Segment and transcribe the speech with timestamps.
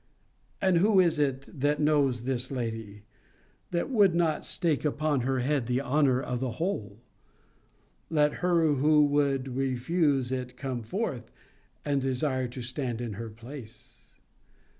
[0.63, 3.03] And who is it that knows this lady,
[3.69, 7.03] that would not stake upon her head the honour of the whole?
[8.09, 11.29] Let her who would refuse it come forth,
[11.85, 14.15] and desire to stand in her place.